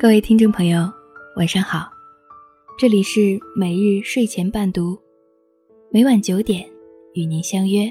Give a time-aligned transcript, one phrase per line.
[0.00, 0.88] 各位听众朋友，
[1.34, 1.90] 晚上好，
[2.78, 4.96] 这里是每日睡前伴读，
[5.90, 6.64] 每晚九点
[7.14, 7.90] 与您相约，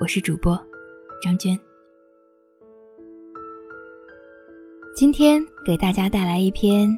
[0.00, 0.60] 我是主播
[1.22, 1.56] 张娟。
[4.96, 6.90] 今天给大家带来一篇：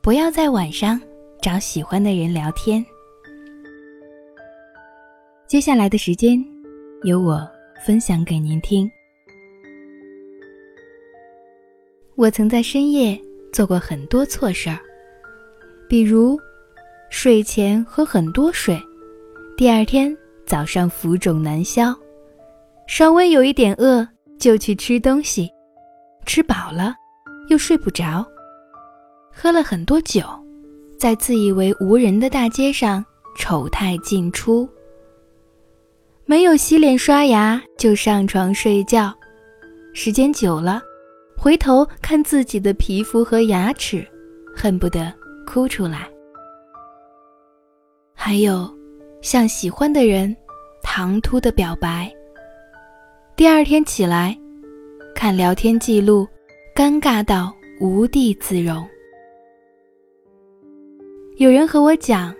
[0.00, 0.98] 不要在晚上
[1.42, 2.82] 找喜欢的人聊天。
[5.46, 6.42] 接下来的时间，
[7.02, 7.46] 由我
[7.84, 8.90] 分享给您听。
[12.16, 13.20] 我曾在深夜
[13.52, 14.78] 做过很多错事儿，
[15.86, 16.40] 比如
[17.10, 18.80] 睡前喝很多水，
[19.54, 20.16] 第二天
[20.46, 21.94] 早上浮肿难消，
[22.86, 24.06] 稍微有一点饿
[24.38, 25.50] 就去吃东西，
[26.24, 26.94] 吃饱了
[27.50, 28.26] 又睡不着，
[29.30, 30.22] 喝了很多酒，
[30.98, 33.04] 在自以为无人的大街上
[33.36, 34.66] 丑态尽出，
[36.24, 39.12] 没有洗脸刷牙就上床睡觉，
[39.92, 40.80] 时间久了。
[41.36, 44.04] 回头看自己的皮肤和牙齿，
[44.56, 45.12] 恨不得
[45.46, 46.08] 哭出来。
[48.14, 48.68] 还有，
[49.20, 50.34] 向喜欢的人
[50.82, 52.12] 唐突的表白。
[53.36, 54.36] 第二天起来，
[55.14, 56.26] 看聊天记录，
[56.74, 58.84] 尴尬到无地自容。
[61.36, 62.34] 有人和我讲，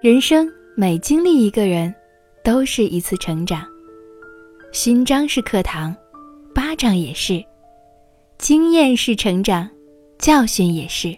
[0.00, 1.94] 人生每经历一个人，
[2.42, 3.64] 都是一次成长。
[4.72, 5.94] 勋章是课堂，
[6.54, 7.44] 巴掌也是。
[8.44, 9.66] 经验是成长，
[10.18, 11.16] 教训也是。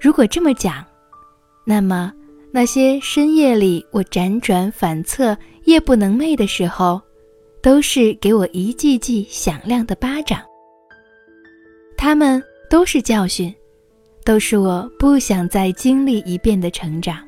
[0.00, 0.84] 如果这么讲，
[1.64, 2.12] 那么
[2.50, 7.00] 那些深夜里我辗转反侧、夜不能寐的时候，
[7.62, 10.42] 都是给我一记记响亮的巴掌。
[11.96, 13.54] 他们都是教训，
[14.24, 17.24] 都是我不想再经历一遍的成长。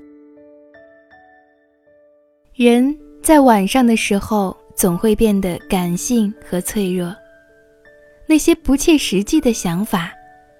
[2.54, 7.14] 人在晚上的时候，总会变得感性和脆弱。
[8.26, 10.10] 那些不切实际的想法，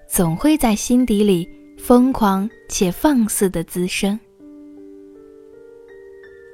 [0.07, 4.19] 总会在心底里疯狂且放肆的滋生。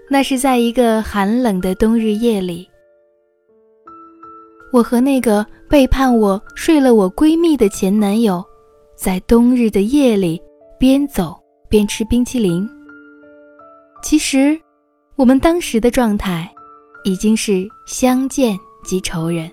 [0.10, 2.68] 那是在一个寒冷的冬日夜里，
[4.74, 8.44] 我和那个背叛我、睡了我闺蜜的前男友，
[8.98, 10.42] 在冬日的夜里
[10.78, 11.38] 边走
[11.70, 12.68] 边吃冰淇淋。
[14.02, 14.60] 其实，
[15.16, 16.50] 我们当时的状态，
[17.04, 19.50] 已经是相见即仇人。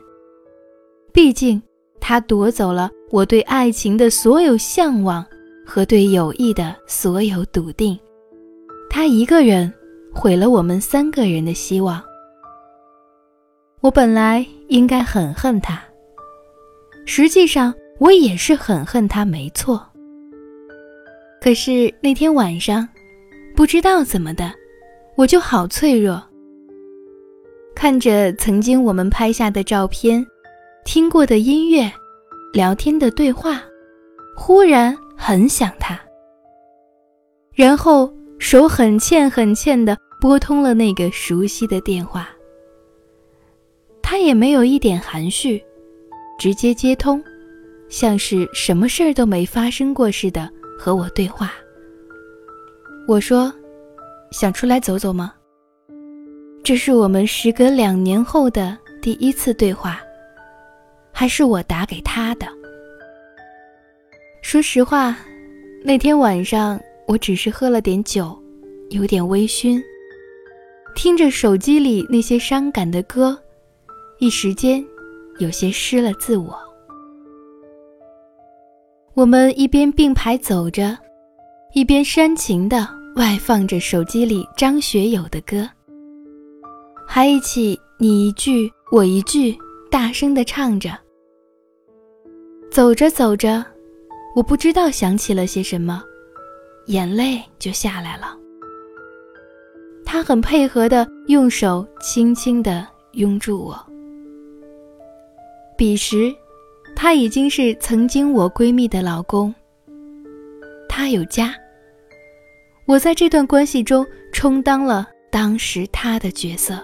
[1.18, 1.60] 毕竟，
[2.00, 5.26] 他夺走了我对爱情的所有向往
[5.66, 7.98] 和对友谊的所有笃定，
[8.88, 9.74] 他一个人
[10.14, 12.00] 毁了我们三个人的希望。
[13.80, 15.82] 我本来应该很恨他，
[17.04, 19.84] 实际上我也是很恨他，没错。
[21.40, 22.88] 可是那天晚上，
[23.56, 24.52] 不知道怎么的，
[25.16, 26.22] 我就好脆弱，
[27.74, 30.24] 看着曾经我们拍下的照片。
[30.90, 31.92] 听过的音乐，
[32.50, 33.62] 聊天的对话，
[34.34, 36.00] 忽然很想他。
[37.52, 42.30] 然后手很欠很欠的拨通了那个熟悉的电话。
[44.00, 45.62] 他也没有一点含蓄，
[46.38, 47.22] 直接接通，
[47.90, 51.52] 像是什么事儿都没发生过似的和我对话。
[53.06, 53.52] 我说
[54.32, 55.34] ：“想出来走走吗？”
[56.64, 60.00] 这是我们时隔两年后的第一次对话。
[61.18, 62.46] 还是我打给他的。
[64.40, 65.18] 说实话，
[65.82, 68.40] 那天晚上我只是喝了点酒，
[68.90, 69.82] 有点微醺。
[70.94, 73.36] 听着手机里那些伤感的歌，
[74.20, 74.84] 一时间
[75.40, 76.56] 有些失了自我。
[79.14, 80.96] 我们一边并排走着，
[81.74, 85.68] 一边煽情的外放着手机里张学友的歌，
[87.08, 89.58] 还一起你一句我一句
[89.90, 90.96] 大声的唱着。
[92.70, 93.64] 走着走着，
[94.36, 96.02] 我不知道想起了些什么，
[96.86, 98.36] 眼泪就下来了。
[100.04, 103.78] 他很配合的用手轻轻的拥住我。
[105.76, 106.32] 彼时，
[106.94, 109.54] 他已经是曾经我闺蜜的老公。
[110.88, 111.54] 他有家。
[112.86, 116.78] 我在这段关系中充当了当时他的角色。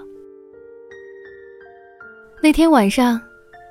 [2.42, 3.20] 那天晚上，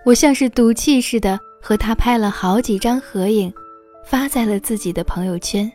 [0.06, 1.40] 我像是赌气似的。
[1.64, 3.52] 和他拍了好几张合影，
[4.06, 5.72] 发在了自己的朋友圈。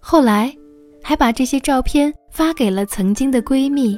[0.00, 0.52] 后来，
[1.00, 3.96] 还把这些照片发给了曾经的闺蜜，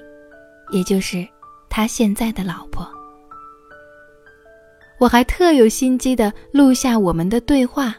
[0.70, 1.26] 也就是
[1.70, 2.86] 他现在的老婆。
[4.98, 7.96] 我还特有心机的录下我们的对话，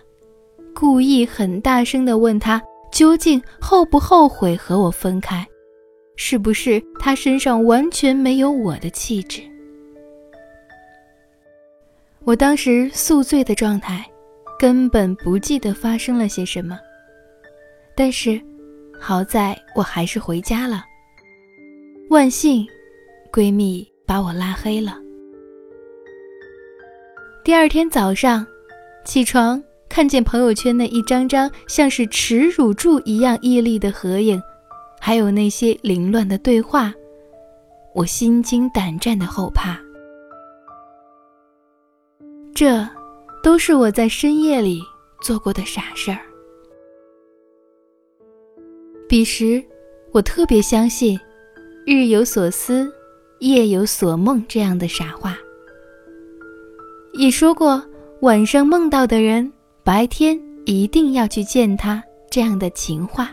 [0.76, 2.62] 故意很大声的问他
[2.92, 5.44] 究竟后不后悔和我分开，
[6.18, 9.42] 是不是他身上完全没有我的气质。
[12.26, 14.06] 我当时宿醉的状态，
[14.58, 16.80] 根本不记得发生了些什么。
[17.96, 18.42] 但是，
[18.98, 20.86] 好在我还是回家了。
[22.10, 22.66] 万幸，
[23.32, 24.98] 闺蜜把我拉黑了。
[27.44, 28.48] 第二天早上，
[29.04, 34.42] 起床看见朋友圈那一张张像是耻辱柱一样屹立的合影，
[34.98, 36.94] 还有那些凌乱的对话，
[37.94, 39.78] 我心惊胆战的后怕。
[42.66, 42.88] 这，
[43.44, 44.82] 都是我在深夜里
[45.22, 46.20] 做过的傻事儿。
[49.10, 49.62] 彼时，
[50.14, 51.20] 我特别相信
[51.86, 52.90] “日有所思，
[53.40, 55.38] 夜有所梦”这样的傻话。
[57.16, 57.84] 也说过，
[58.22, 59.52] 晚上梦到的人，
[59.84, 62.02] 白天一定要去见他
[62.32, 63.30] 这样的情话。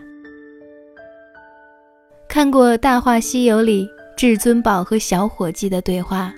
[2.28, 6.34] 看过《大话西游》里至尊宝和小伙计的对话。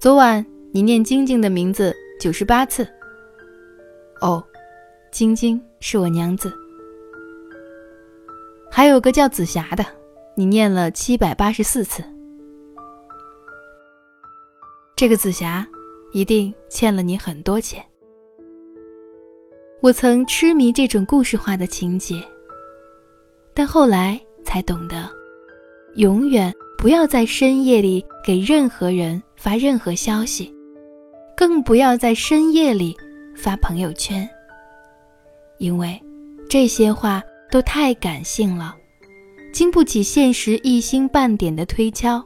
[0.00, 2.86] 昨晚你念晶晶的名字九十八次。
[4.20, 4.40] 哦，
[5.10, 6.52] 晶晶是我娘子。
[8.70, 9.84] 还有个叫紫霞的，
[10.36, 12.00] 你念了七百八十四次。
[14.94, 15.66] 这个紫霞
[16.12, 17.84] 一定欠了你很多钱。
[19.82, 22.22] 我曾痴迷这种故事化的情节，
[23.52, 25.10] 但后来才懂得，
[25.96, 29.22] 永远不要在深夜里给任何人。
[29.40, 30.52] 发任何消息，
[31.36, 32.96] 更不要在深夜里
[33.36, 34.28] 发朋友圈，
[35.58, 35.96] 因为
[36.50, 37.22] 这些话
[37.52, 38.74] 都太感性了，
[39.52, 42.20] 经不起现实一星半点的推敲。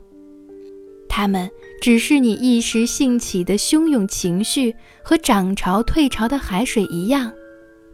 [1.06, 1.50] 他们
[1.82, 7.30] 只是你一时兴起的汹涌情绪，和涨潮退潮的海水一样，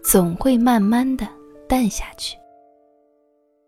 [0.00, 1.26] 总会慢慢的
[1.68, 2.36] 淡下去。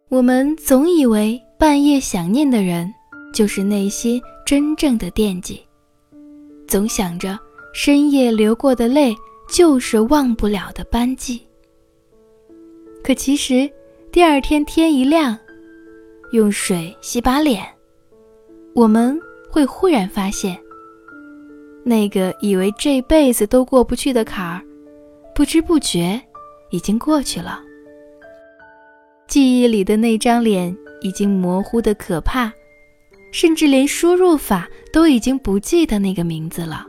[0.09, 2.91] 我们总以为半夜想念的人，
[3.35, 4.19] 就是内心。
[4.47, 5.61] 真正的惦记，
[6.67, 7.39] 总想着
[7.75, 9.15] 深夜流过的泪
[9.49, 11.47] 就是忘不了的斑迹。
[13.05, 13.71] 可其实，
[14.11, 15.39] 第二天天一亮，
[16.33, 17.63] 用水洗把脸，
[18.75, 19.17] 我们
[19.51, 20.59] 会忽然发现，
[21.85, 24.63] 那个以为这辈子都过不去的坎儿，
[25.35, 26.21] 不知不觉
[26.71, 27.61] 已经过去了。
[29.29, 32.53] 记忆里的那张脸已经模糊的可怕。
[33.33, 36.85] 甚至连输入法都已经不记得那个名字了。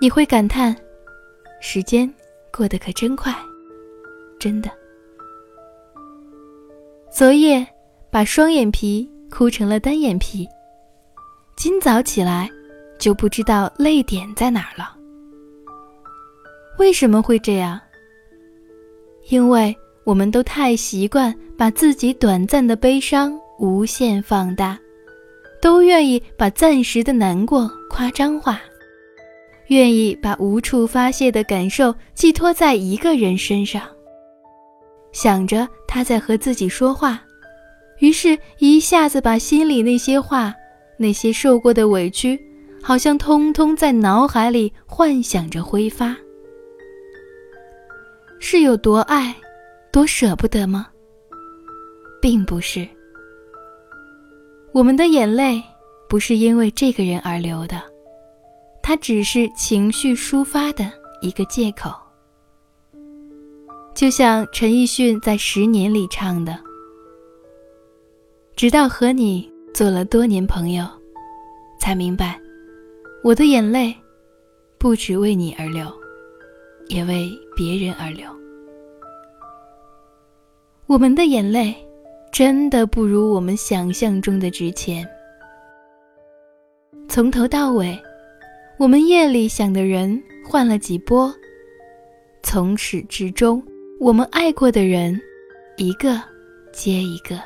[0.00, 0.72] 你会感叹，
[1.60, 2.08] 时间
[2.52, 3.34] 过得可真快，
[4.38, 4.70] 真的。
[7.10, 7.66] 昨夜
[8.08, 10.46] 把双眼皮哭成了单眼皮，
[11.56, 12.48] 今早起来
[13.00, 14.96] 就不知道泪点在哪儿了。
[16.78, 17.80] 为什么会这样？
[19.28, 23.38] 因为我们都太习惯把自己短暂的悲伤。
[23.60, 24.76] 无限放大，
[25.62, 28.60] 都愿意把暂时的难过夸张化，
[29.68, 33.82] 愿意把无处发泄的感受寄托在一个人身上，
[35.12, 37.22] 想着他在和自己说话，
[38.00, 40.52] 于是一下子把心里那些话、
[40.98, 42.36] 那些受过的委屈，
[42.82, 46.14] 好像通通在脑海里幻想着挥发。
[48.40, 49.32] 是有多爱，
[49.94, 50.88] 多舍不得吗？
[52.20, 52.84] 并不是。
[54.72, 55.62] 我们的眼泪
[56.08, 57.80] 不是因为这个人而流的，
[58.82, 60.90] 它只是情绪抒发的
[61.22, 61.92] 一个借口。
[63.94, 66.58] 就像陈奕迅在《十年》里唱的
[68.56, 70.84] ：“直到和你做了多年朋友，
[71.78, 72.36] 才明白，
[73.22, 73.94] 我的眼泪
[74.76, 75.86] 不只为你而流，
[76.88, 78.28] 也为别人而流。
[80.86, 81.74] 我们的眼泪。”
[82.34, 85.08] 真的不如我们想象中的值钱。
[87.08, 87.96] 从头到尾，
[88.76, 91.32] 我们夜里想的人换了几波，
[92.42, 93.62] 从始至终，
[94.00, 95.16] 我们爱过的人，
[95.76, 96.20] 一个
[96.72, 97.40] 接一个。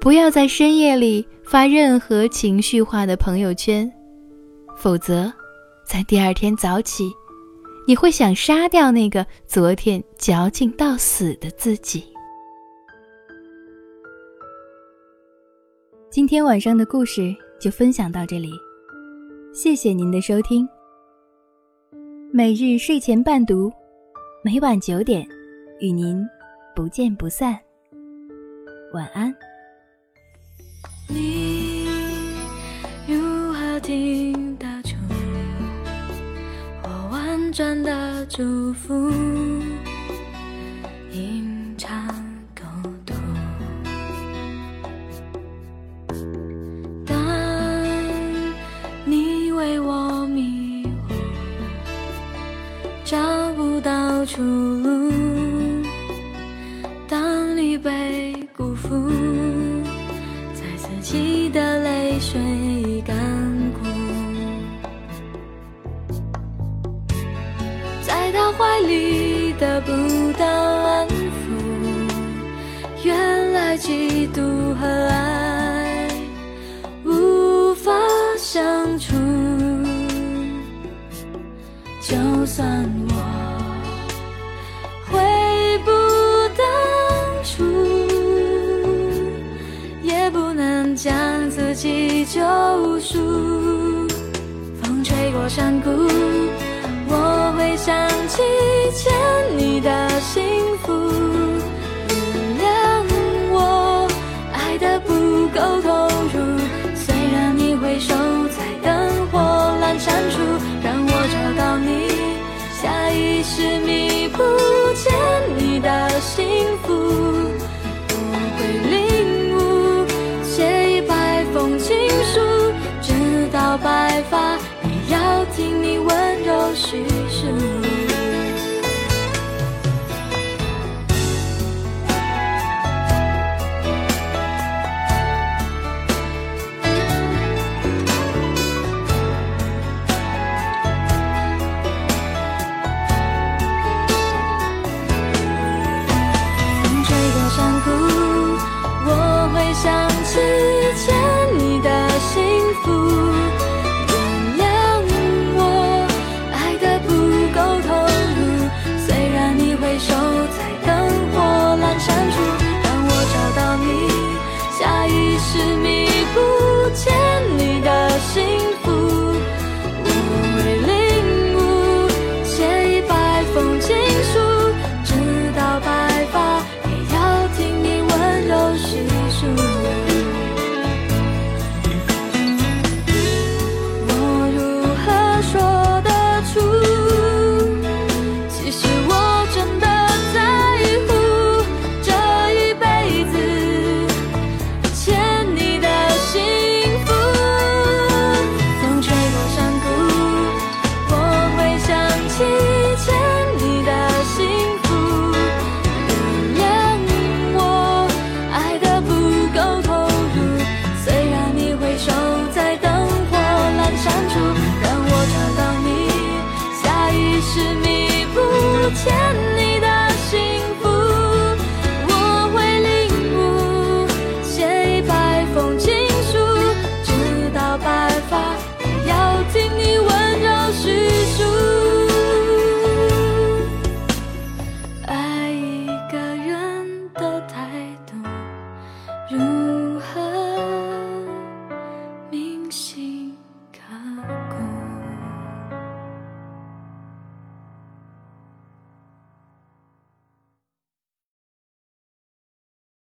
[0.00, 3.92] 不要在深夜里发任何情绪化的朋友圈，
[4.74, 5.30] 否则，
[5.86, 7.12] 在第二天早起，
[7.86, 12.02] 你会想杀掉那个昨天矫情到死的自己。
[16.10, 18.50] 今天晚上的故事就分享到这里，
[19.52, 20.66] 谢谢您的收听。
[22.32, 23.70] 每日睡前伴读，
[24.42, 25.26] 每晚九点
[25.78, 26.24] 与您
[26.74, 27.58] 不见不散。
[28.94, 29.34] 晚安。
[31.08, 31.86] 你
[33.06, 34.33] 如何听
[37.54, 39.08] 转的祝福
[41.12, 42.08] 吟唱
[42.52, 42.64] 孤
[43.06, 43.14] 独
[47.06, 47.14] 当
[49.04, 51.14] 你为我迷惑
[53.04, 53.16] 找
[53.52, 55.23] 不到出路
[74.34, 76.08] 独和爱
[77.04, 77.92] 无法
[78.36, 79.14] 相处。
[82.00, 83.14] 就算我
[85.06, 85.90] 悔不
[86.58, 86.66] 当
[87.44, 87.64] 初，
[90.02, 91.14] 也不能将
[91.48, 92.40] 自己救
[92.98, 94.08] 赎。
[94.82, 95.90] 风吹过山谷，
[97.08, 98.42] 我会想起
[98.92, 99.12] 欠
[99.56, 100.42] 你的幸
[100.82, 101.33] 福。